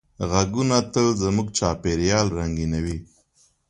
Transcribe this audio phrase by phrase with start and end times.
[0.31, 2.97] غږونه تل زموږ چاپېریال رنګینوي.